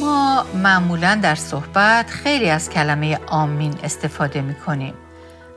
[0.00, 4.94] ما معمولا در صحبت خیلی از کلمه آمین استفاده می کنیم.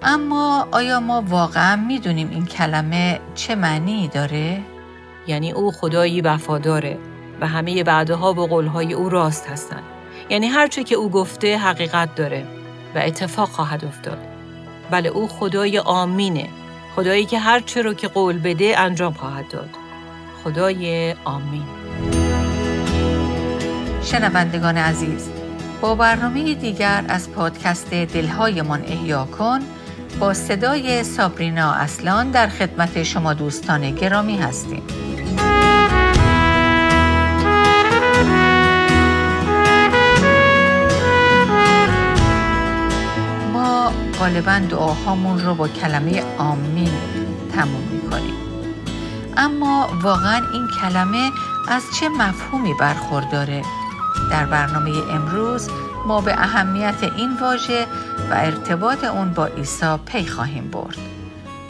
[0.02, 4.62] اما آیا ما واقعا می‌دونیم این کلمه چه معنی داره؟
[5.27, 6.97] یعنی او خدایی وفاداره
[7.41, 9.84] و همه وعده ها و قول او راست هستند.
[10.30, 12.46] یعنی هرچه که او گفته حقیقت داره
[12.96, 14.18] و اتفاق خواهد افتاد.
[14.92, 16.50] بله او خدای آمینه.
[16.96, 19.70] خدایی که هرچه رو که قول بده انجام خواهد داد.
[20.44, 21.80] خدای آمین.
[24.04, 25.29] شنوندگان عزیز
[25.81, 29.59] با برنامه دیگر از پادکست دلهایمان احیا کن
[30.20, 34.84] با صدای سابرینا اصلان در خدمت شما دوستان گرامی هستیم.
[43.54, 46.91] ما غالبا دعاهامون رو با کلمه آمین
[47.55, 48.34] تموم می‌کنیم.
[49.38, 51.29] اما واقعا این کلمه
[51.70, 53.62] از چه مفهومی برخورداره؟
[54.31, 55.70] در برنامه امروز
[56.08, 57.85] ما به اهمیت این واژه
[58.29, 60.98] و ارتباط اون با عیسی پی خواهیم برد.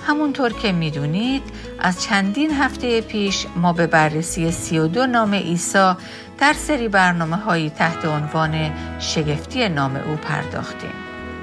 [0.07, 1.41] همونطور که می‌دونید
[1.79, 5.93] از چندین هفته پیش ما به بررسی 32 نام عیسی
[6.39, 10.93] در سری برنامه هایی تحت عنوان شگفتی نام او پرداختیم.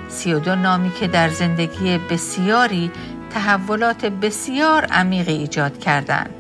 [0.08, 2.90] 32 نامی که در زندگی بسیاری
[3.30, 6.30] تحولات بسیار عمیقی ایجاد کردند.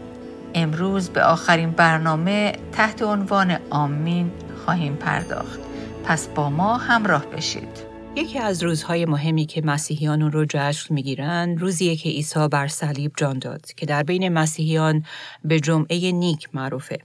[0.54, 5.60] امروز به آخرین برنامه تحت عنوان آمین خواهیم پرداخت.
[6.04, 7.88] پس با ما همراه بشید.
[8.16, 13.38] یکی از روزهای مهمی که مسیحیان رو جشن می‌گیرند روزیه که عیسی بر صلیب جان
[13.38, 15.04] داد که در بین مسیحیان
[15.44, 16.98] به جمعه نیک معروفه.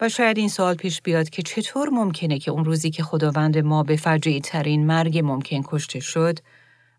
[0.00, 3.82] و شاید این سوال پیش بیاد که چطور ممکنه که اون روزی که خداوند ما
[3.82, 6.38] به فجعی ترین مرگ ممکن کشته شد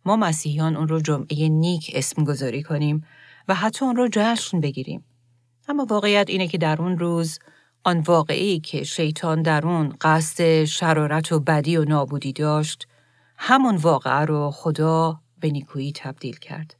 [0.05, 3.03] ما مسیحیان اون رو جمعه نیک اسم گذاری کنیم
[3.47, 5.03] و حتی اون رو جشن بگیریم.
[5.67, 7.39] اما واقعیت اینه که در اون روز
[7.83, 12.87] آن واقعی که شیطان در اون قصد شرارت و بدی و نابودی داشت
[13.37, 16.75] همون واقعه رو خدا به نیکویی تبدیل کرد.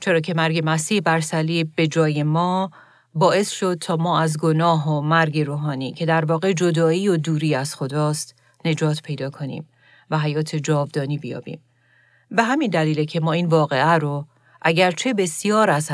[0.00, 2.70] چرا که مرگ مسیح بر صلیب به جای ما
[3.14, 7.54] باعث شد تا ما از گناه و مرگ روحانی که در واقع جدایی و دوری
[7.54, 9.68] از خداست نجات پیدا کنیم
[10.10, 11.60] و حیات جاودانی بیابیم.
[12.30, 14.26] به همین دلیله که ما این واقعه رو
[14.62, 15.90] اگرچه بسیار از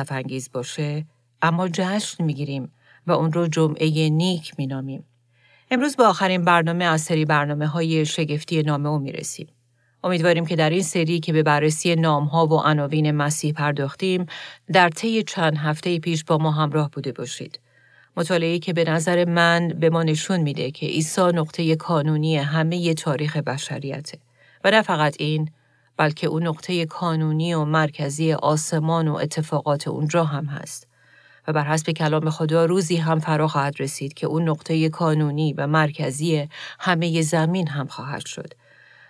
[0.52, 1.06] باشه
[1.42, 2.72] اما جشن می‌گیریم
[3.06, 5.04] و اون رو جمعه نیک مینامیم.
[5.70, 9.48] امروز با آخرین برنامه از سری برنامه های شگفتی نامه او می‌رسیم.
[10.04, 14.26] امیدواریم که در این سری که به بررسی نامها و عناوین مسیح پرداختیم
[14.72, 17.60] در طی چند هفته پیش با ما همراه بوده باشید.
[18.16, 23.36] مطالعه که به نظر من به ما نشون میده که عیسی نقطه کانونی همه تاریخ
[23.36, 24.18] بشریته
[24.64, 25.50] و نه فقط این
[25.96, 30.85] بلکه اون نقطه کانونی و مرکزی آسمان و اتفاقات اونجا هم هست.
[31.48, 35.66] و بر حسب کلام خدا روزی هم فرا خواهد رسید که اون نقطه کانونی و
[35.66, 36.48] مرکزی
[36.80, 38.52] همه زمین هم خواهد شد.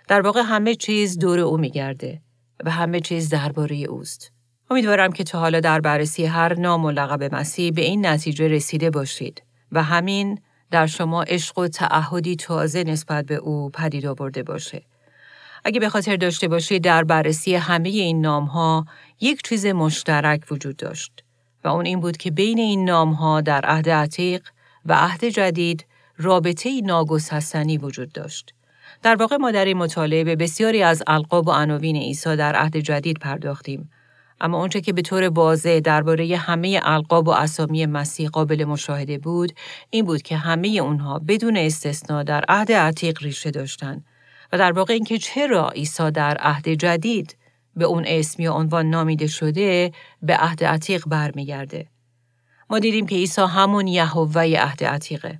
[0.07, 2.21] در واقع همه چیز دور او میگرده
[2.65, 4.31] و همه چیز درباره اوست.
[4.69, 8.89] امیدوارم که تا حالا در بررسی هر نام و لقب مسیح به این نتیجه رسیده
[8.89, 10.39] باشید و همین
[10.71, 14.83] در شما عشق و تعهدی تازه نسبت به او پدید آورده باشه.
[15.65, 18.85] اگه به خاطر داشته باشید در بررسی همه این نام ها
[19.21, 21.23] یک چیز مشترک وجود داشت.
[21.67, 24.47] و اون این بود که بین این نام ها در عهد عتیق
[24.85, 25.85] و عهد جدید
[26.17, 28.53] رابطه ناگسستنی وجود داشت.
[29.03, 32.77] در واقع ما در این مطالعه به بسیاری از القاب و عناوین عیسی در عهد
[32.77, 33.89] جدید پرداختیم.
[34.41, 39.51] اما اونچه که به طور واضح درباره همه القاب و اسامی مسیح قابل مشاهده بود،
[39.89, 44.05] این بود که همه اونها بدون استثنا در عهد عتیق ریشه داشتند
[44.53, 47.37] و در واقع اینکه چرا عیسی در عهد جدید
[47.77, 51.87] به اون اسم یا عنوان نامیده شده به عهد عتیق برمیگرده.
[52.69, 55.39] ما دیدیم که عیسی همون یهوه عهد عتیقه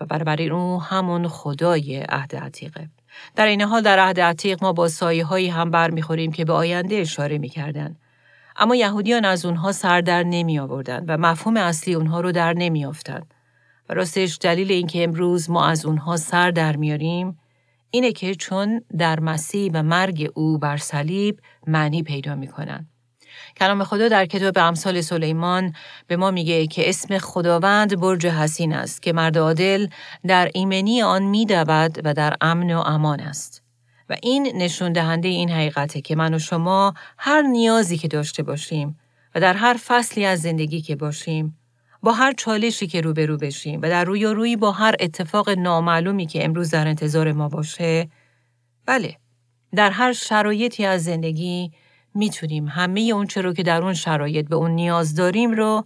[0.00, 2.88] و برابر او همون خدای عهد عتیقه.
[3.36, 6.96] در این حال در عهد عتیق ما با سایه هایی هم برمیخوریم که به آینده
[6.96, 7.96] اشاره می‌کردن.
[8.56, 12.84] اما یهودیان از اونها سر در نمی آوردن و مفهوم اصلی اونها رو در نمی
[12.84, 13.22] آفتن.
[13.88, 17.38] و راستش دلیل اینکه امروز ما از اونها سر در میاریم
[17.90, 22.88] اینه که چون در مسیح و مرگ او بر صلیب معنی پیدا می‌کنن.
[23.56, 25.72] کلام خدا در کتاب امثال سلیمان
[26.06, 29.86] به ما میگه که اسم خداوند برج حسین است که مرد عادل
[30.26, 33.62] در ایمنی آن میدود و در امن و امان است.
[34.08, 38.98] و این نشون دهنده این حقیقته که من و شما هر نیازی که داشته باشیم
[39.34, 41.58] و در هر فصلی از زندگی که باشیم
[42.02, 46.26] با هر چالشی که روبرو بشیم و در روی و روی با هر اتفاق نامعلومی
[46.26, 48.08] که امروز در انتظار ما باشه
[48.86, 49.16] بله
[49.74, 51.72] در هر شرایطی از زندگی
[52.14, 55.84] می‌تونیم همه اون رو که در اون شرایط به اون نیاز داریم رو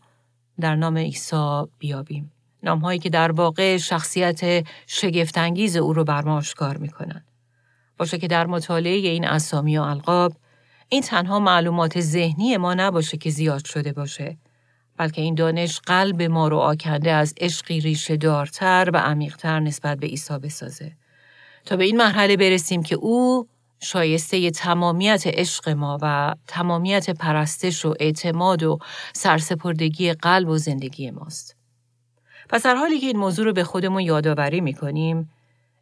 [0.61, 2.33] در نام عیسی بیابیم
[2.63, 7.25] نامهایی که در واقع شخصیت شگفتانگیز او رو بر ما آشکار می‌کنن.
[7.99, 10.33] باشه که در مطالعه این اسامی و القاب
[10.89, 14.37] این تنها معلومات ذهنی ما نباشه که زیاد شده باشه
[14.97, 20.07] بلکه این دانش قلب ما رو آکنده از عشقی ریشه دارتر و عمیقتر نسبت به
[20.07, 20.93] عیسی بسازه
[21.65, 23.49] تا به این مرحله برسیم که او
[23.81, 28.79] شایسته تمامیت عشق ما و تمامیت پرستش و اعتماد و
[29.13, 31.57] سرسپردگی قلب و زندگی ماست.
[32.49, 35.31] پس در حالی که این موضوع رو به خودمون یادآوری می‌کنیم،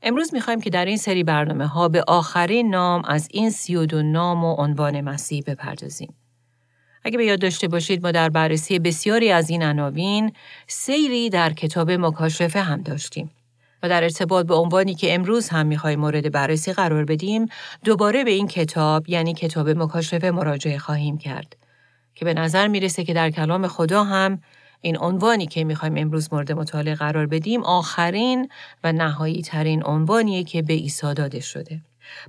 [0.02, 3.86] امروز می‌خوایم که در این سری برنامه ها به آخرین نام از این سی و
[3.86, 6.14] دو نام و عنوان مسیح بپردازیم.
[7.04, 10.32] اگه به یاد داشته باشید ما در بررسی بسیاری از این عناوین
[10.66, 13.30] سیری در کتاب مکاشفه هم داشتیم.
[13.82, 17.46] و در ارتباط به عنوانی که امروز هم می‌خوایم مورد بررسی قرار بدیم
[17.84, 21.56] دوباره به این کتاب یعنی کتاب مکاشفه مراجعه خواهیم کرد
[22.14, 24.40] که به نظر می‌رسه که در کلام خدا هم
[24.80, 28.48] این عنوانی که می‌خوایم امروز مورد مطالعه قرار بدیم آخرین
[28.84, 31.80] و نهایی ترین عنوانیه که به عیسی داده شده.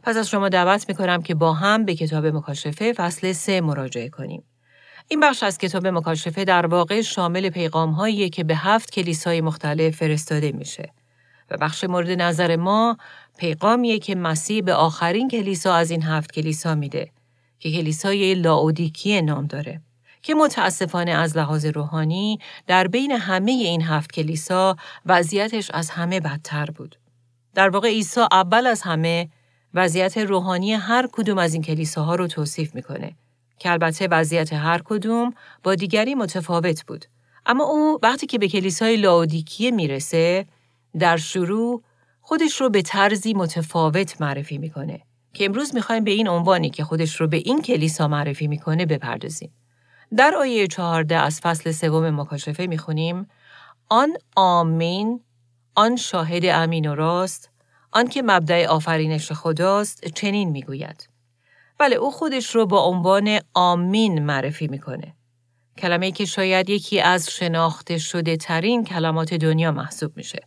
[0.03, 4.43] پس از شما دعوت می‌کنم که با هم به کتاب مکاشفه فصل سه مراجعه کنیم.
[5.11, 10.51] این بخش از کتاب مکاشفه در واقع شامل پیغام که به هفت کلیسای مختلف فرستاده
[10.51, 10.93] میشه.
[11.49, 12.97] و بخش مورد نظر ما
[13.37, 17.11] پیغامیه که مسیح به آخرین کلیسا از این هفت کلیسا میده
[17.59, 19.81] که کلیسای لاودیکیه نام داره
[20.21, 24.75] که متاسفانه از لحاظ روحانی در بین همه این هفت کلیسا
[25.05, 26.95] وضعیتش از همه بدتر بود.
[27.53, 29.29] در واقع عیسی اول از همه
[29.73, 33.15] وضعیت روحانی هر کدوم از این کلیساها رو توصیف می‌کنه
[33.61, 37.05] که البته وضعیت هر کدوم با دیگری متفاوت بود.
[37.45, 40.45] اما او وقتی که به کلیسای لاودیکیه می‌رسه
[40.99, 41.83] در شروع
[42.21, 45.01] خودش رو به طرزی متفاوت معرفی می‌کنه
[45.33, 49.53] که امروز می‌خوایم به این عنوانی که خودش رو به این کلیسا معرفی می‌کنه بپردازیم.
[50.17, 53.27] در آیه چهارده از فصل سوم مکاشفه می‌خونیم
[53.89, 55.19] آن آمین
[55.75, 57.49] آن شاهد امین و راست
[57.91, 61.10] آن که مبدع آفرینش خداست چنین می‌گوید
[61.81, 65.15] بله او خودش رو با عنوان آمین معرفی می‌کنه
[65.77, 70.39] کلمه که شاید یکی از شناخته شده ترین کلمات دنیا محسوب میشه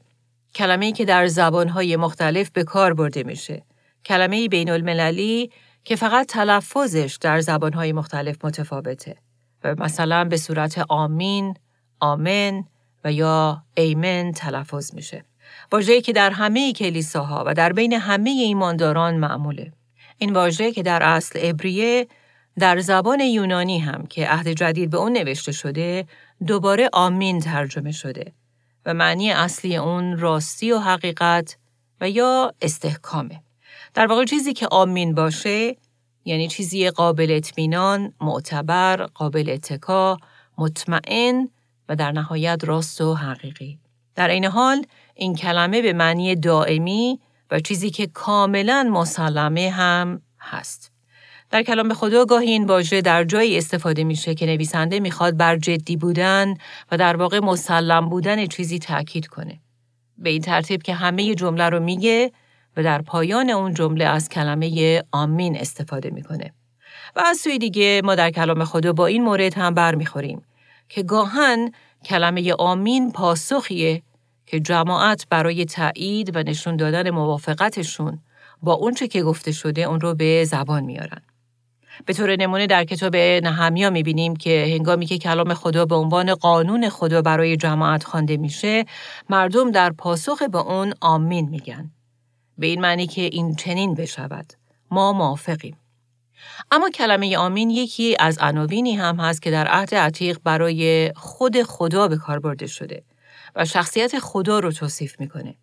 [0.55, 3.63] کلمه‌ای که در زبانهای مختلف به کار برده میشه.
[4.05, 5.51] کلمه بین المللی
[5.85, 9.17] که فقط تلفظش در زبانهای مختلف متفاوته
[9.65, 11.55] و مثلا به صورت آمین،
[12.01, 12.65] آمن
[13.05, 15.25] و یا ایمن تلفظ میشه.
[15.73, 19.73] واژه‌ای که در همه کلیساها و در بین همه ایمانداران معموله.
[20.25, 22.07] این واژه که در اصل عبریه
[22.59, 26.07] در زبان یونانی هم که عهد جدید به اون نوشته شده
[26.47, 28.33] دوباره آمین ترجمه شده
[28.87, 31.57] و معنی اصلی اون راستی و حقیقت
[32.01, 33.41] و یا استحکامه.
[33.95, 35.77] در واقع چیزی که آمین باشه
[36.25, 40.19] یعنی چیزی قابل اطمینان، معتبر، قابل اتکا،
[40.59, 41.49] مطمئن
[41.89, 43.79] و در نهایت راست و حقیقی.
[44.15, 50.93] در این حال این کلمه به معنی دائمی و چیزی که کاملا مسلمه هم هست.
[51.51, 55.97] در کلام خدا گاهی این واژه در جایی استفاده میشه که نویسنده می‌خواد بر جدی
[55.97, 56.55] بودن
[56.93, 59.61] و در واقع مسلم بودن چیزی تاکید کنه.
[60.19, 62.33] به این ترتیب که همه جمله رو میگه
[62.77, 66.53] و در پایان اون جمله از کلمه آمین استفاده می‌کنه.
[67.17, 70.43] و از سوی دیگه ما در کلام خدا با این مورد هم برمیخوریم
[70.89, 71.73] که گاهن
[72.05, 74.03] کلمه آمین پاسخیه
[74.47, 78.19] که جماعت برای تایید و نشون دادن موافقتشون
[78.63, 81.23] با اونچه که گفته شده اون رو به زبان میارن.
[82.07, 86.89] به طور نمونه در کتاب نهمیا می‌بینیم که هنگامی که کلام خدا به عنوان قانون
[86.89, 88.85] خدا برای جماعت خوانده میشه
[89.31, 91.91] مردم در پاسخ به اون آمین میگن.
[92.59, 94.53] به این معنی که این چنین بشود.
[94.91, 95.77] ما موافقیم.
[96.71, 102.09] اما کلمه آمین یکی از عناوینی هم هست که در عهد عتیق برای خود خدا
[102.09, 103.05] به کار برده شده.
[103.55, 105.55] و شخصیت خدا رو توصیف می‌کنه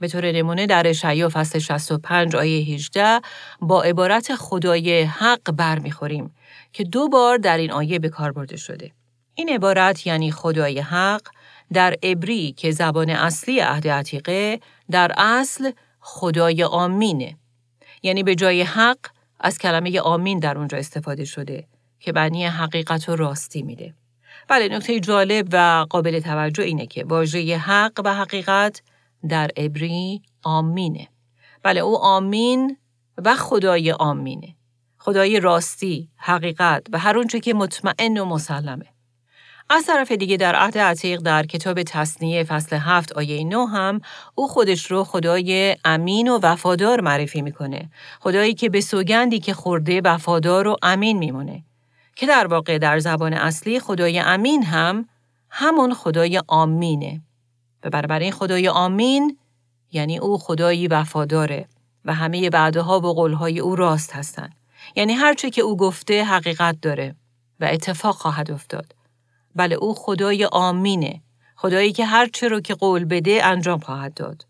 [0.00, 3.20] به طور نمونه در اشعیا فصل 65 آیه 18
[3.60, 6.34] با عبارت خدای حق برمیخوریم
[6.72, 8.92] که دو بار در این آیه به کار برده شده.
[9.34, 11.22] این عبارت یعنی خدای حق
[11.72, 14.60] در عبری که زبان اصلی عهد عتیقه
[14.90, 17.36] در اصل خدای آمینه.
[18.02, 18.98] یعنی به جای حق
[19.40, 21.66] از کلمه آمین در اونجا استفاده شده
[22.00, 23.94] که معنی حقیقت و راستی میده.
[24.48, 28.82] بله نکته جالب و قابل توجه اینه که واژه حق و حقیقت
[29.28, 31.08] در عبری آمینه.
[31.62, 32.76] بله او آمین
[33.24, 34.54] و خدای آمینه.
[34.98, 38.86] خدای راستی، حقیقت و هر اونچه که مطمئن و مسلمه.
[39.70, 44.00] از طرف دیگه در عهد عتیق در کتاب تصنیه فصل هفت آیه نو هم
[44.34, 47.90] او خودش رو خدای امین و وفادار معرفی می‌کنه.
[48.20, 51.64] خدایی که به سوگندی که خورده وفادار و امین میمونه.
[52.16, 55.08] که در واقع در زبان اصلی خدای امین هم
[55.50, 57.22] همون خدای آمینه.
[57.84, 59.38] و بنابراین خدای آمین
[59.92, 61.68] یعنی او خدایی وفاداره
[62.04, 64.54] و همه بعدها و قولهای او راست هستند.
[64.96, 67.14] یعنی هرچه که او گفته حقیقت داره
[67.60, 68.94] و اتفاق خواهد افتاد.
[69.54, 71.22] بله او خدای آمینه.
[71.56, 74.46] خدایی که هرچه رو که قول بده انجام خواهد داد.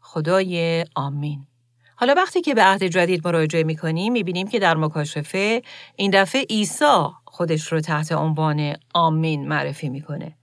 [0.00, 1.47] خدای آمین.
[2.00, 3.64] حالا وقتی که به عهد جدید مراجعه
[4.10, 5.62] می بینیم که در مکاشفه
[5.96, 10.36] این دفعه عیسی خودش رو تحت عنوان آمین معرفی می‌کنه.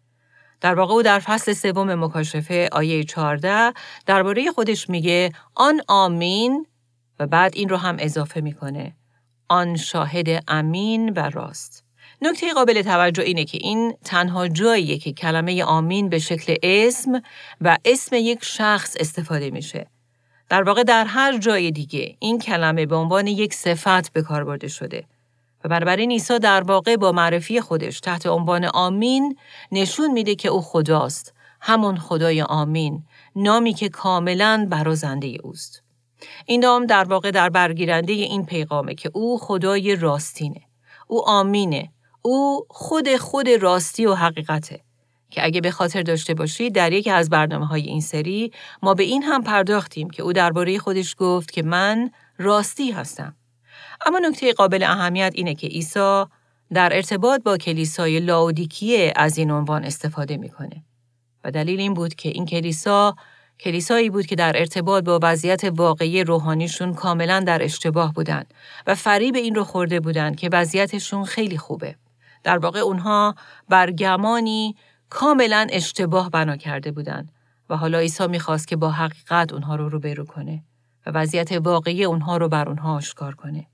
[0.61, 3.73] در واقع او در فصل سوم مکاشفه آیه 14
[4.05, 6.65] درباره خودش میگه آن آمین
[7.19, 8.95] و بعد این رو هم اضافه می‌کنه.
[9.49, 11.85] آن شاهد امین و راست.
[12.21, 17.21] نکته قابل توجه اینه که این تنها جاییه که کلمه آمین به شکل اسم
[17.61, 19.94] و اسم یک شخص استفاده میشه.
[20.49, 24.67] در واقع در هر جای دیگه این کلمه به عنوان یک صفت به کار برده
[24.67, 25.05] شده
[25.63, 29.37] و بنابراین عیسی در واقع با معرفی خودش تحت عنوان آمین
[29.71, 33.03] نشون میده که او خداست همون خدای آمین
[33.35, 35.83] نامی که کاملا برازنده اوست.
[36.45, 40.61] این نام در واقع در برگیرنده این پیغامه که او خدای راستینه
[41.07, 41.89] او آمینه
[42.21, 44.84] او خود خود راستی و حقیقته.
[45.35, 48.51] که اگه به خاطر داشته باشید در یکی از برنامه های این سری
[48.83, 53.35] ما به این هم پرداختیم که او درباره خودش گفت که من راستی هستم.
[54.05, 56.23] اما نکته قابل اهمیت اینه که عیسی
[56.73, 60.83] در ارتباط با کلیسای لاودیکیه از این عنوان استفاده می‌کنه.
[61.43, 63.15] و دلیل این بود که این کلیسا
[63.59, 68.53] کلیسایی بود که در ارتباط با وضعیت واقعی روحانیشون کاملا در اشتباه بودند
[68.87, 71.95] و فریب این رو خورده بودند که وضعیتشون خیلی خوبه.
[72.43, 73.35] در واقع اونها
[73.69, 74.75] برگمانی
[75.15, 77.31] کاملا اشتباه بنا کرده بودند
[77.69, 80.63] و حالا عیسی می‌خواست که با حقیقت اونها رو روبرو کنه
[81.05, 83.67] و وضعیت واقعی اونها رو بر اونها آشکار کنه.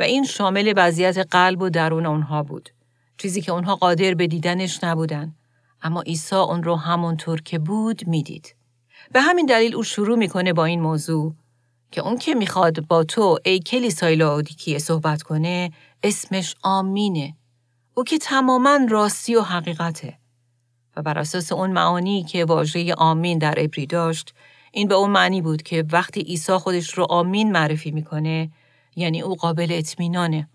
[0.00, 2.70] و این شامل وضعیت قلب و درون اونها بود.
[3.18, 5.34] چیزی که اونها قادر به دیدنش نبودن.
[5.82, 8.56] اما عیسی اون رو همونطور که بود می‌دید.
[9.12, 11.34] به همین دلیل او شروع می‌کنه با این موضوع
[11.90, 15.70] که اون که می‌خواد با تو ای کلیسای لاودیکیه صحبت کنه
[16.02, 17.36] اسمش آمینه.
[17.94, 20.23] او که تماما راستی و حقیقته.
[20.96, 24.34] و بر اساس اون معانی که واژه آمین در عبری داشت
[24.72, 28.50] این به اون معنی بود که وقتی عیسی خودش رو آمین معرفی می‌کنه
[28.96, 30.48] یعنی او قابل اطمینانه.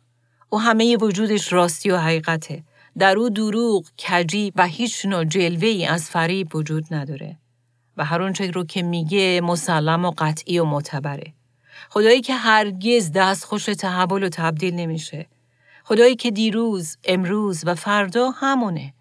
[0.49, 2.63] او همه وجودش راستی و حقیقته.
[2.97, 7.37] در او دروغ، کجی و هیچ نوع جلوه ای از فریب وجود نداره.
[7.97, 11.33] و هر اون رو که میگه مسلم و قطعی و معتبره.
[11.89, 15.25] خدایی که هرگز دست خوش تحول و تبدیل نمیشه.
[15.83, 18.93] خدایی که دیروز، امروز و فردا همونه.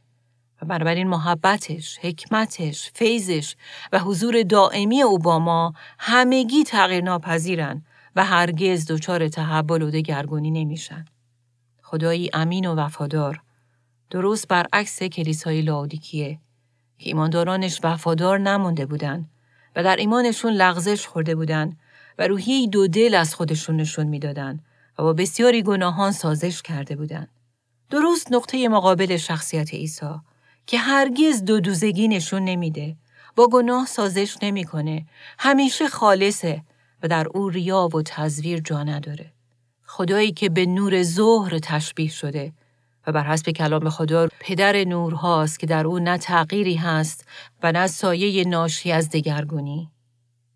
[0.63, 3.57] و بنابراین محبتش، حکمتش، فیضش
[3.93, 7.83] و حضور دائمی او با ما همگی تغییر ناپذیرن
[8.17, 11.05] و هرگز دچار تحول و دگرگونی نمیشن.
[11.83, 13.43] خدایی امین و وفادار
[14.11, 16.39] درست برعکس کلیسای لاودیکیه
[16.99, 19.29] که ایماندارانش وفادار نمونده بودن
[19.77, 21.77] و در ایمانشون لغزش خورده بودن
[22.19, 24.61] و روحی دو دل از خودشون نشون می‌دادن
[24.99, 27.29] و با بسیاری گناهان سازش کرده بودند.
[27.91, 30.15] درست نقطه مقابل شخصیت عیسی
[30.69, 32.97] که هرگز دو دوزگی نشون نمیده.
[33.37, 35.07] با گناه سازش نمی‌کنه.
[35.39, 36.63] همیشه خالصه
[37.03, 39.33] و در او ریا و تزویر جا نداره.
[39.87, 42.53] خدایی که به نور ظهر تشبیه شده
[43.07, 47.29] و بر حسب کلام خدا پدر نور هاست که در او نه تغییری هست
[47.63, 49.91] و نه سایه ناشی از دگرگونی.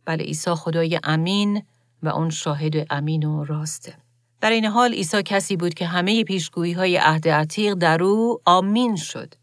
[0.05, 1.63] بله عیسی خدای امین
[2.03, 3.95] و اون شاهد امین و راسته.
[4.41, 8.97] در این حال عیسی کسی بود که همه پیشگویی های عهد عتیق در او آمین
[8.97, 9.42] شد.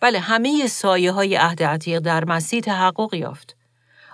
[0.00, 3.56] بله همه سایه های عهد عتیق در مسیح تحقق یافت.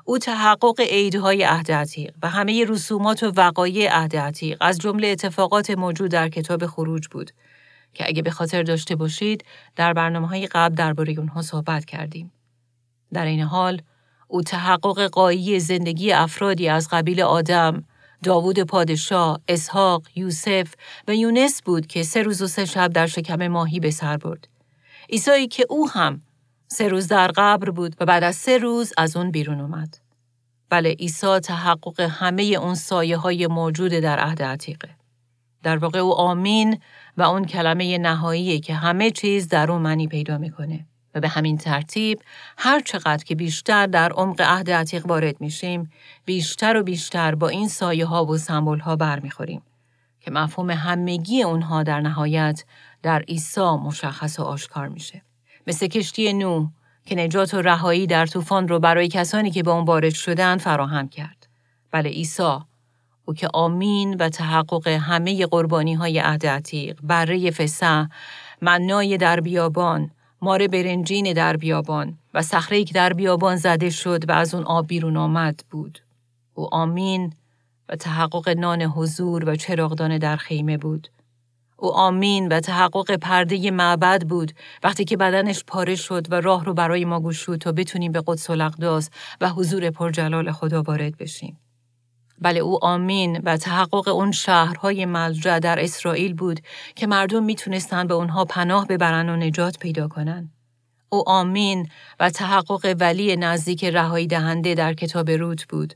[0.04, 5.70] او تحقق عیدهای عهد عتیق و همه رسومات و وقایع عهد عتیق از جمله اتفاقات
[5.70, 7.30] موجود در کتاب خروج بود
[7.94, 9.44] که اگه به خاطر داشته باشید
[9.76, 12.32] در برنامه های قبل درباره اونها صحبت کردیم.
[13.12, 13.82] در این حال
[14.28, 17.84] او تحقق قایی زندگی افرادی از قبیل آدم،
[18.22, 20.74] داوود پادشاه، اسحاق، یوسف
[21.08, 24.48] و یونس بود که سه روز و سه شب در شکم ماهی به سر برد.
[25.12, 26.23] عیسایی که او هم
[26.69, 29.99] سه روز در قبر بود و بعد از سه روز از اون بیرون اومد.
[30.69, 34.88] بله عیسی تحقق همه اون سایه های موجود در عهد عتیقه.
[35.62, 36.78] در واقع او آمین
[37.16, 40.87] و اون کلمه نهایی که همه چیز در اون معنی پیدا می‌کنه.
[41.14, 42.21] و به همین ترتیب
[42.59, 45.90] هر چقدر که بیشتر در عمق عهد عتیق وارد میشیم
[46.25, 49.62] بیشتر و بیشتر با این سایه ها و سمبول ها برمیخوریم
[50.21, 52.64] که مفهوم همگی اونها در نهایت
[53.02, 55.23] در عیسی مشخص و آشکار میشه.
[55.66, 56.66] مثل کشتی نو
[57.06, 61.09] که نجات و رهایی در طوفان رو برای کسانی که به اون وارد شدن فراهم
[61.09, 61.47] کرد.
[61.90, 62.59] بله عیسی
[63.25, 68.06] او که آمین و تحقق همه قربانی های عهد عتیق، بره فسح،
[68.61, 70.11] منای در بیابان،
[70.42, 74.87] مار برنجین در بیابان و صخره که در بیابان زده شد و از اون آب
[74.87, 75.99] بیرون آمد بود.
[76.54, 77.32] او آمین
[77.88, 81.09] و تحقق نان حضور و چراغدان در خیمه بود.
[81.82, 86.74] او آمین و تحقق پرده معبد بود وقتی که بدنش پاره شد و راه رو
[86.74, 89.10] برای ما گشود تا بتونیم به قدس الاقداس
[89.40, 91.60] و حضور پرجلال خدا وارد بشیم.
[92.40, 96.60] بله او آمین و تحقق اون شهرهای ملجع در اسرائیل بود
[96.96, 100.50] که مردم می‌تونستن به اونها پناه ببرن و نجات پیدا کنن.
[101.08, 101.88] او آمین
[102.20, 105.94] و تحقق ولی نزدیک رهایی دهنده در کتاب روت بود.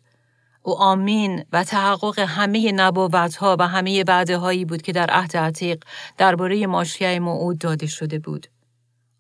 [0.66, 5.37] او آمین و تحقق همه نبوت ها و همه وعده هایی بود که در عهد
[5.37, 5.85] عتیق
[6.18, 8.46] درباره ماشیه موعود داده شده بود.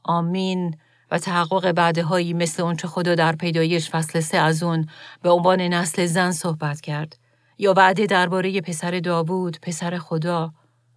[0.04, 0.76] آمین
[1.10, 4.88] و تحقق بعده هایی مثل اونچه خدا در پیدایش فصل سه از اون
[5.22, 7.16] به عنوان نسل زن صحبت کرد
[7.58, 10.52] یا وعده درباره پسر داوود پسر خدا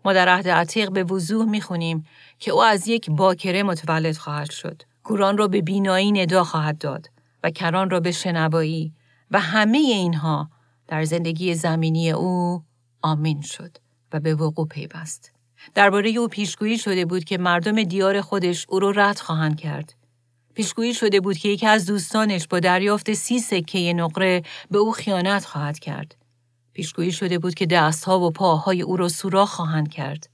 [0.06, 2.06] ما در عهد عتیق به وضوح می‌خونیم
[2.40, 7.10] که او از یک باکره متولد خواهد شد کوران را به بینایی ندا خواهد داد
[7.44, 8.94] و کران را به شنوایی
[9.32, 10.50] و همه اینها
[10.88, 12.64] در زندگی زمینی او
[13.02, 13.78] آمین شد
[14.14, 15.32] و به وقوع پیوست.
[15.76, 19.94] درباره او پیشگویی شده بود که مردم دیار خودش او را رد خواهند کرد.
[20.54, 25.46] پیشگویی شده بود که یکی از دوستانش با دریافت سی سکه نقره به او خیانت
[25.46, 26.16] خواهد کرد.
[26.74, 30.30] پیشگویی شده بود که دستها و پاهای او را سوراخ خواهند کرد.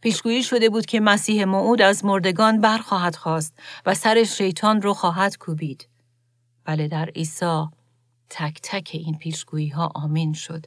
[0.00, 5.38] پیشگویی شده بود که مسیح موعود از مردگان برخواهد خواست و سر شیطان رو خواهد
[5.38, 5.88] کوبید.
[6.64, 7.66] بله در عیسی
[8.30, 10.66] تک تک این پیشگویی ها آمین شد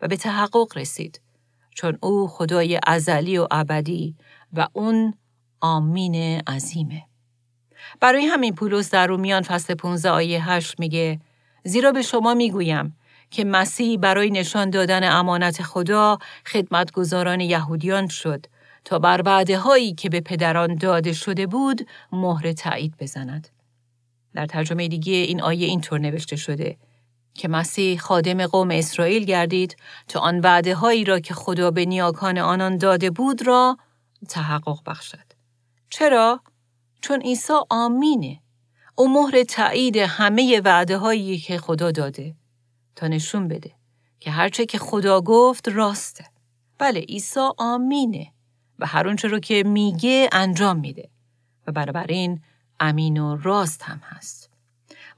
[0.00, 1.20] و به تحقق رسید
[1.74, 4.16] چون او خدای ازلی و ابدی
[4.52, 5.14] و اون
[5.60, 6.14] آمین
[6.46, 7.02] عظیمه.
[8.00, 11.20] برای همین پولس در رومیان فصل 15 آیه 8 میگه
[11.64, 12.96] زیرا به شما می‌گویم
[13.30, 18.46] که مسیح برای نشان دادن امانت خدا خدمتگزاران یهودیان شد
[18.84, 23.48] تا بر وعده هایی که به پدران داده شده بود مهر تایید بزند.
[24.34, 26.76] در ترجمه دیگه این آیه اینطور نوشته شده
[27.36, 29.76] که مسیح خادم قوم اسرائیل گردید
[30.08, 33.78] تا آن وعده هایی را که خدا به نیاکان آنان داده بود را
[34.28, 35.32] تحقق بخشد.
[35.90, 36.40] چرا؟
[37.00, 38.40] چون عیسی آمینه.
[38.94, 42.34] او مهر تایید همه وعده هایی که خدا داده
[42.96, 43.72] تا نشون بده
[44.20, 46.24] که هرچه که خدا گفت راسته.
[46.78, 48.32] بله عیسی آمینه
[48.78, 51.10] و هر اونچه رو که میگه انجام میده
[51.66, 52.40] و بنابراین
[52.80, 54.45] امین و راست هم هست.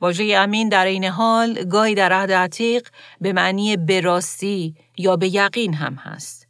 [0.00, 2.88] واژه امین در این حال گاهی در عهد عتیق
[3.20, 6.48] به معنی براستی یا به یقین هم هست.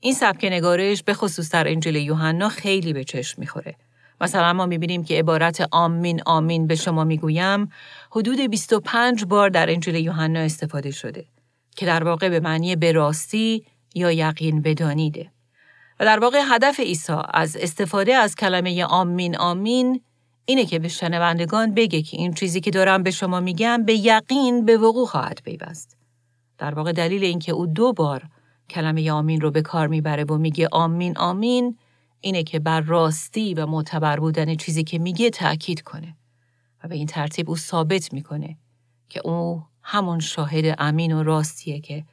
[0.00, 3.74] این سبک نگارش به خصوص در انجیل یوحنا خیلی به چشم می‌خوره.
[4.20, 7.68] مثلا ما می‌بینیم که عبارت آمین آمین به شما می‌گویم
[8.10, 11.24] حدود 25 بار در انجیل یوحنا استفاده شده
[11.76, 15.30] که در واقع به معنی براستی یا یقین بدانیده.
[16.00, 20.00] و در واقع هدف عیسی از استفاده از کلمه آمین آمین
[20.50, 24.64] اینه که به شنوندگان بگه که این چیزی که دارم به شما میگم به یقین
[24.64, 25.96] به وقوع خواهد پیوست.
[26.58, 28.28] در واقع دلیل اینکه او دو بار
[28.70, 31.78] کلمه آمین رو به کار می‌بره و میگه آمین آمین
[32.20, 36.16] اینه که بر راستی و معتبر بودن چیزی که میگه تأکید کنه
[36.84, 38.58] و به این ترتیب او ثابت می‌کنه
[39.08, 42.04] که او همون شاهد امین و راستیه که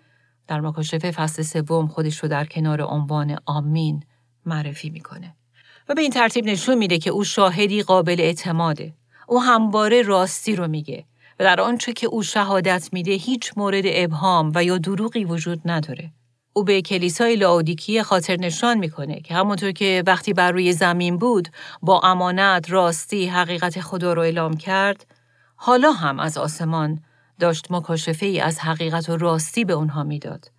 [0.47, 4.03] در مکاشفه فصل سوم خودش رو در کنار عنوان آمین
[4.45, 5.35] معرفی می‌کنه.
[5.89, 8.93] و به این ترتیب نشون میده که او شاهدی قابل اعتماده.
[9.27, 11.05] او همواره راستی رو میگه
[11.39, 16.11] و در آنچه که او شهادت میده هیچ مورد ابهام و یا دروغی وجود نداره.
[16.53, 21.49] او به کلیسای لاودیکی خاطر نشان می‌کنه که همونطور که وقتی بر روی زمین بود
[21.81, 25.05] با امانت، راستی، حقیقت خدا رو اعلام کرد،
[25.55, 26.99] حالا هم از آسمان
[27.39, 30.51] داشت مکاشفه ای از حقیقت و راستی به اونها می‌داد.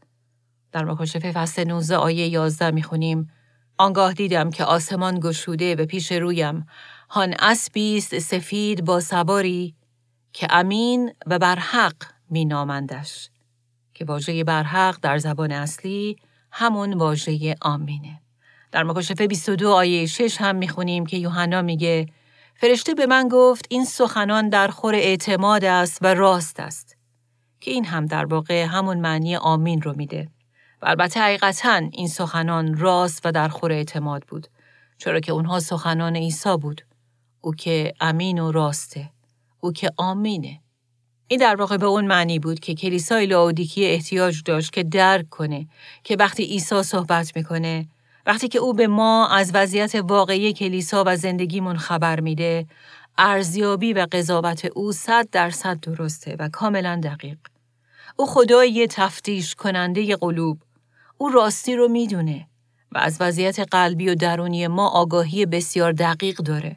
[0.72, 3.30] در مکاشفه فصل 19 آیه 11 می‌خونیم
[3.78, 6.66] آنگاه دیدم که آسمان گشوده به پیش رویم
[7.10, 9.74] هان اسبی سفید با سواری
[10.32, 11.94] که امین و برحق
[12.30, 13.30] می نامندش
[13.94, 16.16] که واژه برحق در زبان اصلی
[16.52, 18.20] همون واژه آمینه.
[18.72, 22.06] در مکاشفه 22 آیه 6 هم می‌خونیم که یوحنا میگه
[22.54, 26.96] فرشته به من گفت این سخنان در خور اعتماد است و راست است
[27.60, 30.28] که این هم در واقع همون معنی آمین رو میده.
[30.82, 34.46] و البته حقیقتا این سخنان راست و در خور اعتماد بود
[34.98, 36.82] چرا که اونها سخنان عیسی بود.
[37.40, 39.10] او که امین و راسته
[39.60, 40.60] او که آمینه.
[41.28, 45.66] این در واقع به اون معنی بود که کلیسای لاودیکی احتیاج داشت که درک کنه
[46.04, 47.88] که وقتی عیسی صحبت می‌کنه
[48.26, 52.66] وقتی که او به ما از وضعیت واقعی کلیسا و زندگیمون خبر میده
[53.18, 57.38] ارزیابی و قضاوت او صد درصد درسته و کاملا دقیق.
[58.16, 60.58] او خدای تفتیش کننده قلوب
[61.18, 62.46] او راستی رو می‌دونه
[62.92, 66.76] و از وضعیت قلبی و درونی ما آگاهی بسیار دقیق داره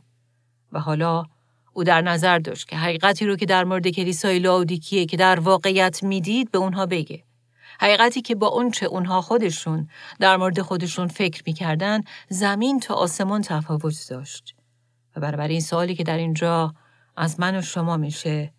[0.71, 1.25] و حالا
[1.73, 6.04] او در نظر داشت که حقیقتی رو که در مورد کلیسای لاودیکیه که در واقعیت
[6.04, 7.23] می‌دید به اونها بگه.
[7.80, 9.88] حقیقتی که با اونچه اونها خودشون
[10.19, 14.56] در مورد خودشون فکر می‌کردن زمین تا آسمان تفاوت داشت.
[15.15, 16.73] و برابر این سوالی که در اینجا
[17.17, 18.54] از من و شما میشه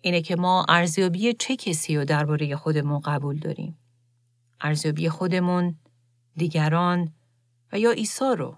[0.00, 3.78] اینه که ما ارزیابی چه کسی رو درباره خودمون قبول داریم.
[4.60, 5.76] ارزیابی خودمون،
[6.36, 7.12] دیگران
[7.72, 8.56] و یا عیسی رو.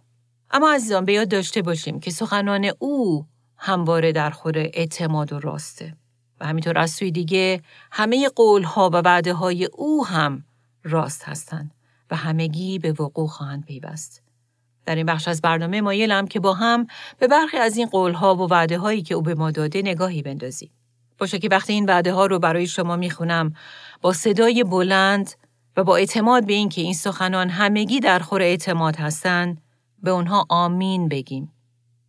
[0.51, 5.97] اما عزیزان به یاد داشته باشیم که سخنان او همواره در خور اعتماد و راسته.
[6.41, 10.45] و همینطور از سوی دیگه همه قولها و وعده های او هم
[10.85, 11.75] راست هستند
[12.11, 14.23] و همگی به وقوع خواهند پیوست.
[14.87, 16.87] در این بخش از برنامه مایلم که با هم
[17.19, 20.71] به برخی از این قولها و وعده هایی که او به ما داده نگاهی بندازیم.
[21.19, 23.53] باشه که وقتی این وعده ها رو برای شما می‌خونم
[24.01, 25.31] با صدای بلند
[25.79, 29.61] و با اعتماد به اینکه این سخنان همگی در خور اعتماد هستند
[30.03, 31.53] به اونها آمین بگیم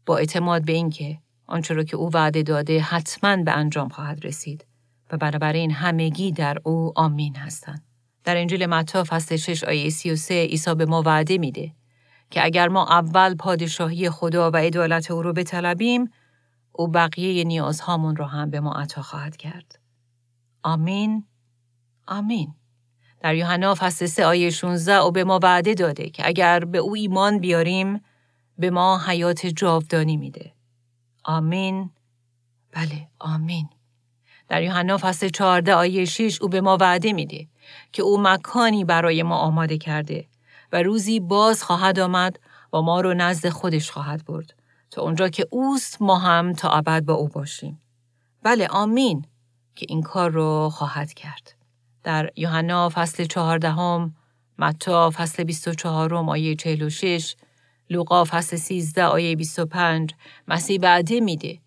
[0.05, 4.65] با اعتماد به اینکه آنچه را که او وعده داده حتما به انجام خواهد رسید
[5.11, 7.83] و بنابراین همگی در او آمین هستند.
[8.23, 11.71] در انجیل متی فصل 6 آیه 33 عیسی به ما وعده میده
[12.29, 16.11] که اگر ما اول پادشاهی خدا و عدالت او رو بطلبیم
[16.71, 19.79] او بقیه نیازهامون رو هم به ما عطا خواهد کرد.
[20.63, 21.23] آمین
[22.07, 22.53] آمین
[23.19, 26.95] در یوحنا فصل 3 آیه 16 او به ما وعده داده که اگر به او
[26.95, 28.01] ایمان بیاریم
[28.57, 30.53] به ما حیات جاودانی میده.
[31.23, 31.89] آمین.
[32.71, 33.69] بله، آمین.
[34.47, 37.47] در یوحنا فصل 14 آیه 6 او به ما وعده میده
[37.91, 40.27] که او مکانی برای ما آماده کرده
[40.71, 42.39] و روزی باز خواهد آمد
[42.73, 44.53] و ما رو نزد خودش خواهد برد
[44.91, 47.81] تا اونجا که اوست ما هم تا ابد با او باشیم.
[48.43, 49.25] بله آمین
[49.75, 51.58] که این کار رو خواهد کرد.
[52.09, 54.15] در یوحنا فصل چهاردهم،
[54.59, 57.35] متا فصل 24 آیه 46
[57.89, 60.15] لوقا فصل 13 آیه 25
[60.47, 61.59] مسیح وعده میده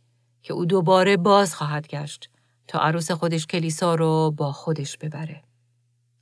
[0.43, 2.31] که او دوباره باز خواهد گشت
[2.69, 5.43] تا عروس خودش کلیسا رو با خودش ببره.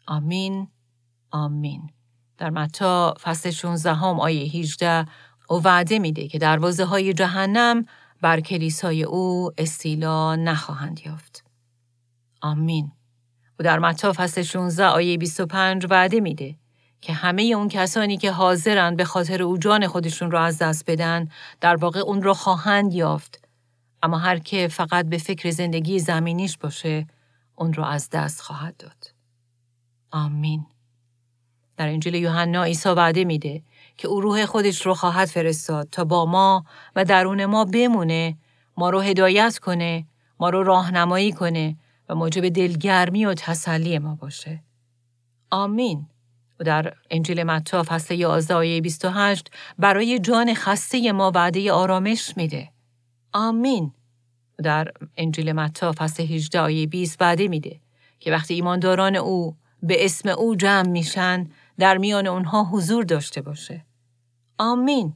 [0.06, 0.68] آمین
[1.30, 1.90] آمین.
[2.38, 5.06] در متا فصل 16 هم آیه 18
[5.48, 7.86] او وعده میده که دروازه های جهنم
[8.20, 11.44] بر کلیسای او استیلا نخواهند یافت.
[12.42, 12.92] آمین.
[13.60, 16.56] و در متا فصل 16 آیه 25 وعده میده
[17.00, 21.28] که همه اون کسانی که حاضرن به خاطر او جان خودشون رو از دست بدن
[21.60, 23.48] در واقع اون رو خواهند یافت
[24.02, 27.06] اما هر که فقط به فکر زندگی زمینیش باشه
[27.56, 29.14] اون رو از دست خواهد داد.
[30.10, 30.66] آمین.
[31.76, 33.62] در انجیل یوحنا عیسی وعده میده
[33.96, 36.64] که او روح خودش رو خواهد فرستاد تا با ما
[36.96, 38.36] و درون ما بمونه،
[38.76, 40.06] ما رو هدایت کنه،
[40.40, 41.76] ما رو راهنمایی کنه
[42.10, 44.62] و موجب دلگرمی و تسلی ما باشه.
[45.50, 46.06] آمین.
[46.60, 52.68] و در انجیل متی فصل 11 آیه 28 برای جان خسته ما وعده آرامش میده.
[53.32, 53.92] آمین.
[54.58, 57.80] و در انجیل متی فصل 18 آیه 20 وعده میده
[58.18, 63.84] که وقتی ایمانداران او به اسم او جمع میشن در میان اونها حضور داشته باشه.
[64.58, 65.14] آمین.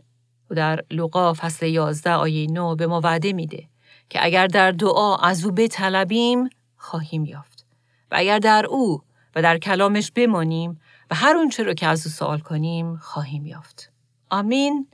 [0.51, 3.69] و در لوقا فصل 11 آیه 9 به ما وعده میده
[4.11, 6.49] که اگر در دعا از او بطلبیم
[6.85, 7.67] خواهیم یافت.
[8.11, 9.03] و اگر در او
[9.37, 13.93] و در کلامش بمانیم و هر اونچه رو که از او سوال کنیم خواهیم یافت.
[14.31, 14.87] آمین.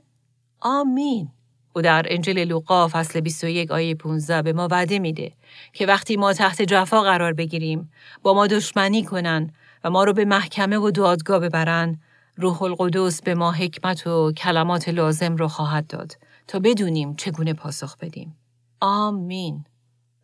[0.59, 1.29] آمین.
[1.73, 5.31] او در انجیل لوقا فصل 21 آیه 15 به ما وعده میده
[5.73, 10.25] که وقتی ما تحت جفا قرار بگیریم با ما دشمنی کنن و ما رو به
[10.25, 11.99] محکمه و دادگاه ببرن
[12.35, 17.97] روح القدس به ما حکمت و کلمات لازم رو خواهد داد تا بدونیم چگونه پاسخ
[17.97, 18.35] بدیم.
[18.81, 19.65] آمین.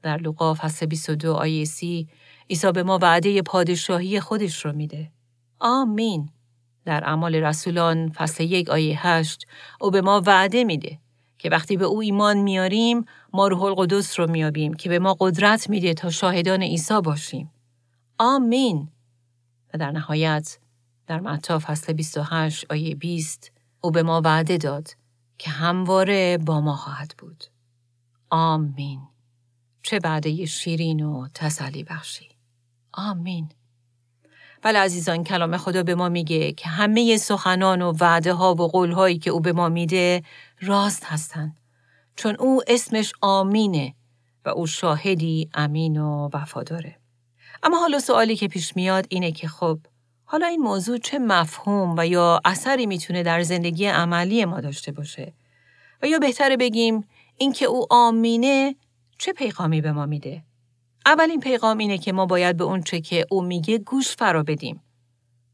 [0.01, 2.07] در لوقا فصل 22 آیه سی
[2.49, 5.12] عیسی به ما وعده پادشاهی خودش رو میده.
[5.60, 6.29] آمین.
[6.86, 9.47] در اعمال رسولان فصل یک آیه هشت
[9.81, 10.99] او به ما وعده میده
[11.38, 15.69] که وقتی به او ایمان میاریم ما روح القدس رو میابیم که به ما قدرت
[15.69, 17.51] میده تا شاهدان عیسی باشیم.
[18.19, 18.89] آمین.
[19.73, 20.60] و در نهایت
[21.07, 24.89] در متا فصل 28 آیه 20 او به ما وعده داد
[25.38, 27.43] که همواره با ما خواهد بود.
[28.29, 29.01] آمین.
[29.88, 32.30] چه بعده شیرین و تسلی بخشی.
[32.93, 33.50] آمین.
[34.62, 38.91] بله عزیزان کلام خدا به ما میگه که همه سخنان و وعده ها و قول
[38.91, 40.23] هایی که او به ما میده
[40.62, 41.58] راست هستند.
[42.15, 43.95] چون او اسمش آمینه
[44.45, 47.00] و او شاهدی امین و وفاداره.
[47.63, 49.80] اما حالا سوالی که پیش میاد اینه که خب
[50.26, 55.34] حالا این موضوع چه مفهوم و یا اثری می‌تونه در زندگی عملی ما داشته باشه
[56.02, 58.76] و یا بهتره بگیم اینکه او آمینه
[59.17, 60.43] چه پیغامی به ما میده
[61.06, 64.84] اولین پیغام اینه که ما باید به اون چه که او میگه گوش فرا بدیم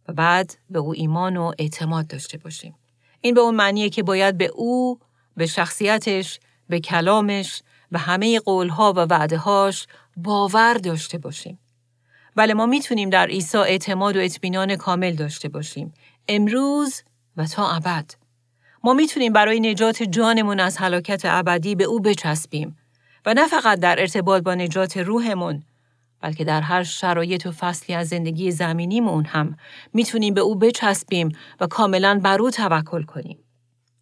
[0.08, 2.76] و بعد به او ایمان و اعتماد داشته باشیم
[3.22, 5.00] این به اون معنیه که باید به او
[5.38, 11.60] به شخصیتش به کلامش و همه قولها و وعدهاش باور داشته باشیم.
[12.36, 15.94] بله ما می‌تونیم در عیسی اعتماد و اطمینان کامل داشته باشیم.
[16.28, 17.04] امروز
[17.38, 18.12] و تا ابد.
[18.84, 22.78] ما می‌تونیم برای نجات جانمون از هلاکت ابدی به او بچسبیم
[23.26, 25.64] و نه فقط در ارتباط با نجات روحمون
[26.22, 29.58] بلکه در هر شرایط و فصلی از زندگی زمینیمون هم
[29.94, 33.38] می‌تونیم به او بچسبیم و کاملا بر او توکل کنیم.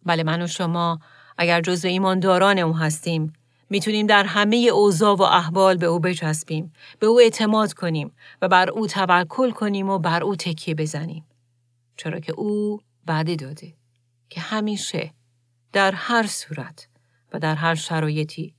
[0.06, 0.98] بله من و شما
[1.38, 3.32] اگر جزو ایمانداران او هستیم
[3.70, 8.70] می‌تونیم در همه اوضاع و احوال به او بچسبیم، به او اعتماد کنیم و بر
[8.70, 11.24] او توکل کنیم و بر او تکیه بزنیم.
[11.96, 13.74] چرا که او وعده داده
[14.28, 15.12] که همیشه
[15.72, 16.88] در هر صورت
[17.32, 18.54] و در هر شرایطی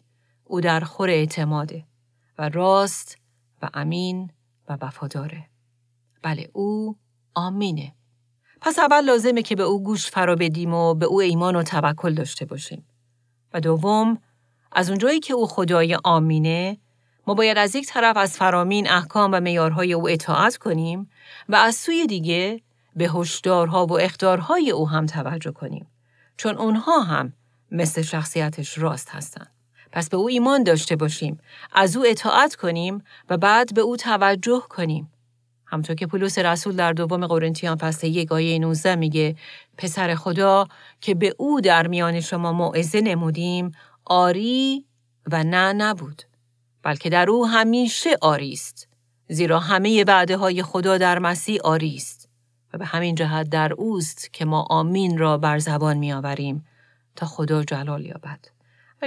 [0.54, 1.86] او در خور اعتماده
[2.38, 3.18] و راست
[3.62, 4.32] و امین
[4.70, 5.46] و وفاداره.
[6.22, 6.98] بله او
[7.36, 7.96] آمینه.
[8.62, 12.14] پس اول لازمه که به او گوش فرا بدیم و به او ایمان و توکل
[12.14, 12.86] داشته باشیم.
[13.54, 14.18] و دوم
[14.72, 16.78] از اونجایی که او خدای آمینه
[17.28, 21.10] ما باید از یک طرف از فرامین احکام و میارهای او اطاعت کنیم
[21.50, 22.62] و از سوی دیگه
[22.96, 25.88] به هشدارها و اختارهای او هم توجه کنیم
[26.38, 27.34] چون اونها هم
[27.72, 29.63] مثل شخصیتش راست هستند.
[29.94, 31.40] پس به او ایمان داشته باشیم،
[31.72, 35.12] از او اطاعت کنیم و بعد به او توجه کنیم.
[35.66, 39.36] همطور که پولس رسول در دوم قرنتیان فصل یک آیه 19 میگه
[39.78, 40.68] پسر خدا
[41.02, 43.72] که به او در میان شما موعظه نمودیم
[44.06, 44.86] آری
[45.32, 46.24] و نه نبود
[46.84, 48.88] بلکه در او همیشه آری است.
[49.30, 52.30] زیرا همه وعده های خدا در مسیح آری است
[52.74, 56.66] و به همین جهت در اوست که ما آمین را بر زبان میآوریم
[57.16, 58.53] تا خدا جلال یابد.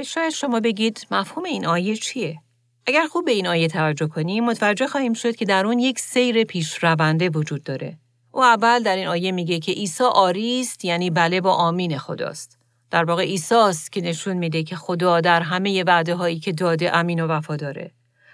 [0.02, 2.38] شاید شما بگید مفهوم این آیه چیه
[2.86, 6.44] اگر خوب به این آیه توجه کنیم متوجه خواهیم شد که در اون یک سیر
[6.44, 7.98] پیش رونده وجود داره
[8.32, 12.58] او اول در این آیه میگه که عیسی آری است یعنی بله با آمین خداست
[12.90, 17.20] در واقع عیسی که نشون میده که خدا در همه وعده هایی که داده امین
[17.20, 17.90] و وفاداره.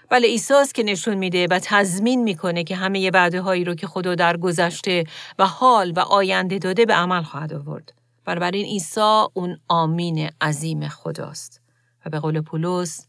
[0.09, 4.15] بله عیسی که نشون میده و تضمین می‌کنه که همه وعده هایی رو که خدا
[4.15, 5.03] در گذشته
[5.39, 7.93] و حال و آینده داده به عمل خواهد آورد.
[8.25, 11.61] بنابراین عیسی اون آمین عظیم خداست.
[12.05, 13.07] و به قول پولس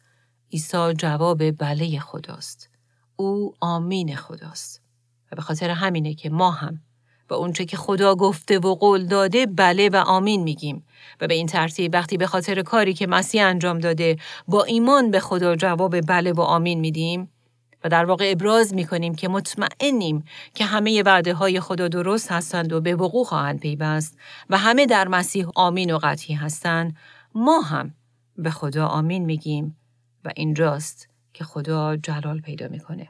[0.52, 2.70] عیسی جواب بله خداست.
[3.16, 4.82] او آمین خداست.
[5.32, 6.80] و به خاطر همینه که ما هم
[7.30, 10.84] و اونچه که خدا گفته و قول داده بله و آمین میگیم
[11.20, 14.16] و به این ترتیب وقتی به خاطر کاری که مسیح انجام داده
[14.48, 17.28] با ایمان به خدا جواب بله و آمین میدیم
[17.84, 22.80] و در واقع ابراز می‌کنیم که مطمئنیم که همه وعده های خدا درست هستند و
[22.80, 24.18] به وقوع خواهند پیوست
[24.50, 26.96] و همه در مسیح آمین و قطعی هستند.
[27.34, 27.94] ما هم
[28.36, 29.76] به خدا آمین میگیم
[30.24, 33.08] و اینجاست که خدا جلال پیدا می‌کنه.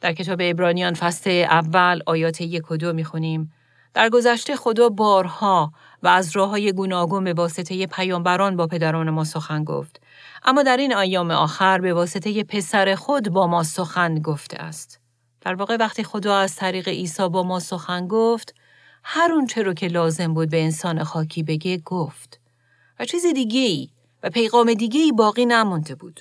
[0.00, 3.52] در کتاب ابرانیان فصل اول آیات یک و دو می‌خونیم.
[3.94, 9.24] در گذشته خدا بارها و از راه های گوناگون به واسطه پیامبران با پدران ما
[9.24, 10.00] سخن گفت.
[10.44, 15.00] اما در این ایام آخر به واسطه پسر خود با ما سخن گفته است.
[15.40, 18.54] در واقع وقتی خدا از طریق عیسی با ما سخن گفت،
[19.04, 22.40] هر اون رو که لازم بود به انسان خاکی بگه گفت.
[23.00, 23.88] و چیز دیگه ای
[24.22, 26.20] و پیغام دیگه ای باقی نمونده بود.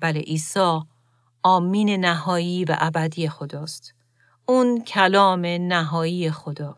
[0.00, 0.80] بله عیسی
[1.42, 3.94] آمین نهایی و ابدی خداست.
[4.46, 6.76] اون کلام نهایی خدا.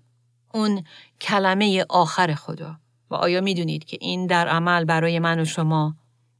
[0.55, 0.85] اون
[1.21, 2.77] کلمه آخر خدا.
[3.11, 5.97] و آیا می‌دونید که این در عمل برای من و شما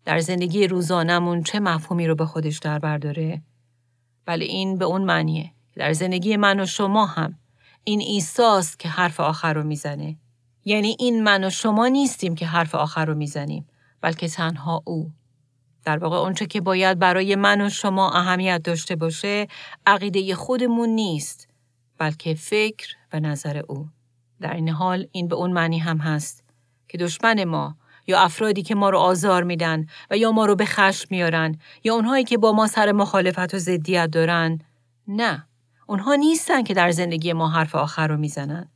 [0.07, 3.43] در زندگی روزانمون چه مفهومی رو به خودش در برداره؟
[4.27, 5.53] بله این به اون معنیه.
[5.75, 7.39] در زندگی من و شما هم
[7.85, 10.17] این ایساست که حرف آخر رو می‌زنه.
[10.65, 13.67] یعنی این من و شما نیستیم که حرف آخر رو می‌زنیم
[14.01, 15.13] بلکه تنها او.
[15.85, 19.47] در واقع اونچه که باید برای من و شما اهمیت داشته باشه
[19.87, 21.49] عقیده خودمون نیست
[21.99, 23.89] بلکه فکر و نظر او.
[24.41, 26.45] در این حال این به اون معنی هم هست
[26.89, 30.65] که دشمن ما یا افرادی که ما رو آزار میدن و یا ما رو به
[30.65, 34.59] خشم میارن یا اونهایی که با ما سر مخالفت و ضدیت دارن.
[35.09, 35.47] نه
[35.87, 38.69] اونها نیستن که در زندگی ما حرف آخر رو می‌زنن.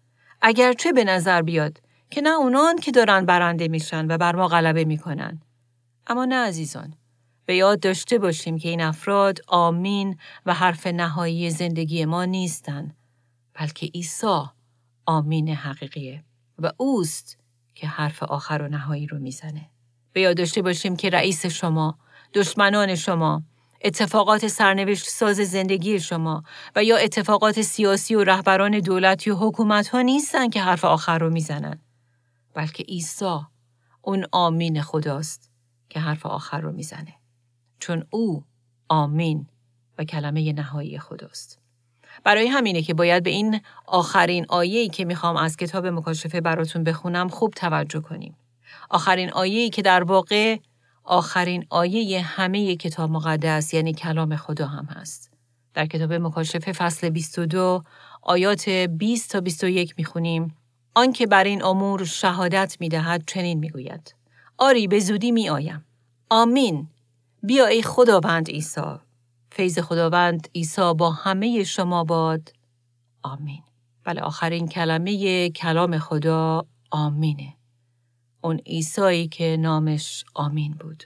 [0.43, 4.85] اگرچه به نظر بیاد که نه اونان که دارن برنده میشن و بر ما غلبه
[4.85, 5.40] می‌کنن.
[6.07, 6.95] اما نه عزیزان
[7.47, 10.16] به یاد داشته باشیم که این افراد آمین
[10.47, 12.95] و حرف نهایی زندگی ما نیستن
[13.55, 14.43] بلکه عیسی
[15.07, 16.25] آمین حقیقیه
[16.59, 17.38] و اوست
[17.81, 19.71] که حرف آخر و نهایی رو می‌زنه.
[20.12, 21.99] به یاد داشته باشیم که رئیس شما،
[22.35, 23.43] دشمنان شما،
[23.85, 26.43] اتفاقات سرنوشت ساز زندگی شما
[26.77, 31.31] و یا اتفاقات سیاسی و رهبران دولتی و حکومت ها نیستن که حرف آخر رو
[31.31, 31.79] می‌زنن.
[32.55, 33.38] بلکه عیسی
[34.03, 35.51] اون آمین خداست
[35.88, 37.14] که حرف آخر رو می‌زنه.
[37.79, 38.45] چون او
[38.88, 39.47] آمین
[39.99, 41.60] و کلمه نهایی خداست.
[42.25, 47.29] برای همینه که باید به این آخرین آیه‌ای که می‌خوام از کتاب مکاشفه براتون بخونم
[47.29, 48.37] خوب توجه کنیم.
[48.90, 50.57] آخرین آیه‌ای که در واقع
[51.05, 55.31] آخرین آیه همه کتاب مقدس یعنی کلام خدا هم هست.
[55.75, 57.83] در کتاب مکاشفه فصل 22
[58.23, 60.57] آیات 20 تا 21 می‌خونیم
[60.94, 64.14] آنکه بر این امور شهادت می‌دهد چنین می‌گوید
[64.59, 65.85] آری به زودی می آیم.
[66.31, 66.88] آمین.
[67.42, 68.81] بیا ای خداوند عیسی.
[69.52, 72.52] فیض خداوند عیسی با همه شما باد.
[73.22, 73.62] آمین.
[74.04, 77.56] بله آخرین کلمه کلام خدا آمینه.
[78.40, 81.04] اون عیسایی که نامش آمین بود.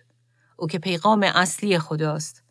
[0.56, 2.42] او که پیغام اصلی خداست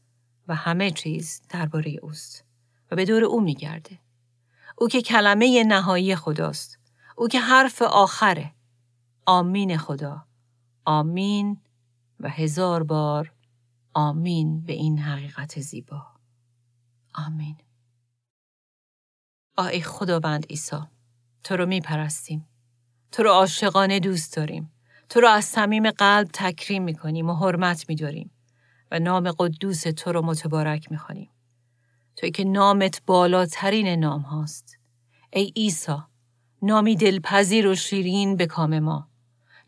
[0.48, 2.46] و همه چیز درباره اوست
[2.92, 4.00] و به دور او میگرده.
[4.78, 6.80] او که کلمه نهایی خداست.
[7.18, 8.52] او که حرف آخره.
[9.26, 10.26] آمین خدا.
[10.86, 11.58] آمین
[12.20, 13.32] و هزار بار
[13.94, 16.08] آمین به این حقیقت زیبا.
[17.16, 17.58] آمین.
[19.58, 20.78] آی خداوند عیسی
[21.44, 22.48] تو رو می پرستیم.
[23.12, 24.72] تو رو عاشقانه دوست داریم.
[25.10, 28.32] تو رو از صمیم قلب تکریم می کنیم و حرمت می داریم
[28.92, 31.30] و نام قدوس تو رو متبارک می کنیم.
[32.16, 34.78] توی که نامت بالاترین نام هاست.
[35.34, 35.98] ای عیسی
[36.62, 39.10] نامی دلپذیر و شیرین به کام ما.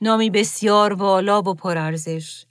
[0.01, 2.45] نامی بسیار والا و پرارزش.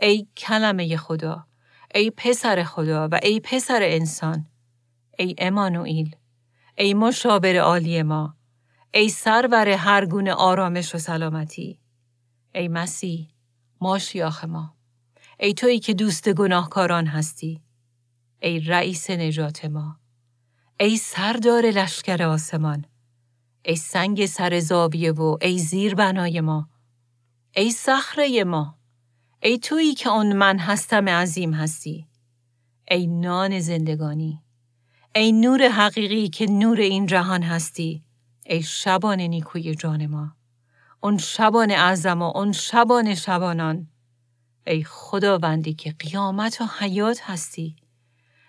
[0.00, 1.46] ای کلمه خدا،
[1.94, 4.46] ای پسر خدا و ای پسر انسان،
[5.18, 6.16] ای امانوئیل،
[6.78, 8.36] ای مشاور عالی ما،
[8.94, 11.78] ای سرور هر گونه آرامش و سلامتی،
[12.54, 13.28] ای مسیح،
[13.80, 14.74] ما شیاخ ما،
[15.40, 17.62] ای تویی که دوست گناهکاران هستی،
[18.42, 19.96] ای رئیس نجات ما،
[20.80, 22.84] ای سردار لشکر آسمان،
[23.64, 26.68] ای سنگ سر زاویه و ای زیر بنای ما،
[27.56, 28.78] ای صخره ما،
[29.46, 32.06] ای تویی که آن من هستم عظیم هستی،
[32.90, 34.42] ای نان زندگانی،
[35.14, 38.04] ای نور حقیقی که نور این جهان هستی،
[38.46, 40.36] ای شبان نیکوی جان ما،
[41.00, 43.88] اون شبان اعظم و اون شبان شبانان،
[44.66, 47.76] ای خداوندی که قیامت و حیات هستی،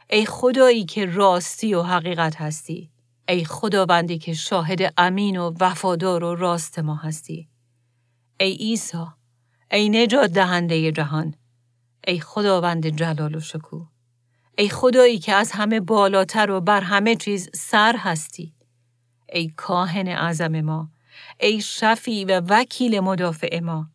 [0.09, 2.91] ای خدایی که راستی و حقیقت هستی،
[3.29, 7.49] ای خداوندی که شاهد امین و وفادار و راست ما هستی،
[8.39, 9.05] ای عیسی
[9.75, 11.35] ای نجات دهنده جهان
[12.07, 13.87] ای خداوند جلال و شکوه.
[14.57, 18.53] ای خدایی که از همه بالاتر و بر همه چیز سر هستی.
[19.29, 20.89] ای کاهن اعظم ما
[21.39, 23.89] ای شفی و وکیل مدافع ما.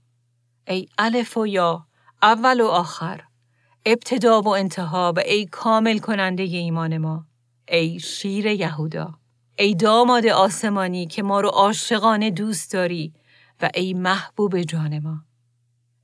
[0.69, 1.87] ای الف و یا
[2.23, 3.25] اول و آخر.
[3.87, 7.27] ابتدا و انتها و ای کامل کننده ایمان ما.
[7.69, 9.15] ای شیر یهودا.
[9.59, 13.15] ای داماد آسمانی که ما رو عاشقانه دوست داری
[13.61, 15.30] و ای محبوب جان ما.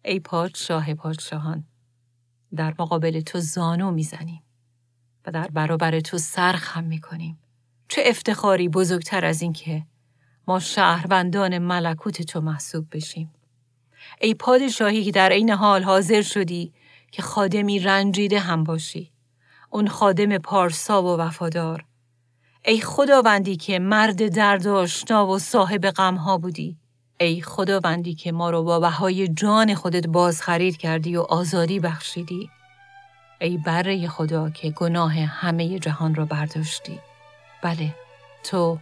[0.06, 1.64] ای پادشاه پادشاهان
[2.56, 4.42] در مقابل تو زانو می‌زنیم
[5.26, 7.38] و در برابر تو سرخم می‌کنیم.
[7.88, 9.86] چه افتخاری بزرگتر از این که
[10.48, 13.32] ما شهروندان ملکوت تو محسوب بشیم.
[14.20, 16.72] ای پادشاهی که در این حال حاضر شدی
[17.10, 19.12] که خادمی رنجیده هم باشی.
[19.70, 21.84] اون خادم پارسا و وفادار.
[22.64, 26.78] ای خداوندی که مرد درد آشنا و صاحب غمها بودی.
[27.18, 32.50] ای خداوندی که ما رو با بهای جان خودت باز خرید کردی و آزادی بخشیدی.
[33.40, 37.00] ای بره خدا که گناه همه جهان را برداشتی.
[37.62, 37.94] بله
[38.44, 38.78] تو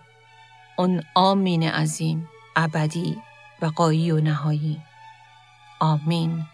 [0.79, 3.17] اون آمین عظیم ابدی
[3.63, 4.83] و قایی و نهایی.
[5.81, 6.45] آمین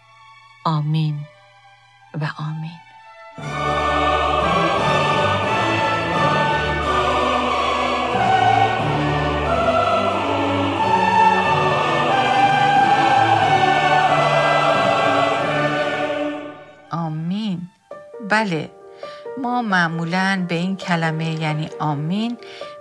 [0.65, 1.19] آمین
[2.21, 4.20] و آمین.
[18.31, 18.69] بله.
[19.37, 22.37] ما معمولا به این کلمه یعنی آمین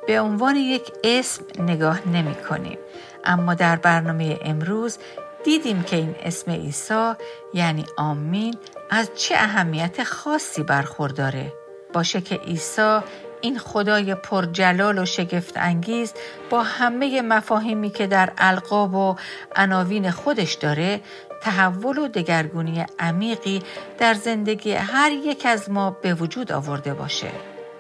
[0.06, 2.78] به عنوان یک اسم نگاه نمی کنیم.
[3.24, 4.98] اما در برنامه امروز
[5.44, 7.12] دیدیم که این اسم عیسی
[7.54, 8.54] یعنی آمین
[8.90, 11.52] از چه اهمیت خاصی برخورداره.
[11.92, 12.98] باشه که عیسی
[13.40, 16.14] این خدای پرجلال و شگفت انگیز
[16.50, 19.16] با همه مفاهیمی که در القاب و
[19.56, 21.00] عناوین خودش داره
[21.40, 23.62] تحول و دگرگونی عمیقی
[23.98, 27.30] در زندگی هر یک از ما به وجود آورده باشه.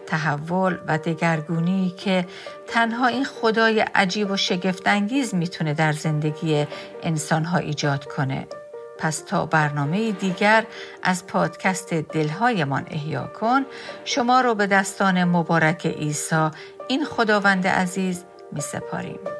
[0.06, 2.26] تحول و دگرگونی که
[2.68, 6.66] تنها این خدای عجیب و شگفتانگیز می‌تونه در زندگی
[7.02, 8.46] انسانها ایجاد کنه.
[8.98, 10.66] پس تا برنامه دیگر
[11.02, 13.66] از پادکست دلهایمان احیا کن
[14.04, 16.48] شما رو به دستان مبارک عیسی
[16.88, 19.39] این خداوند عزیز می سپاریم.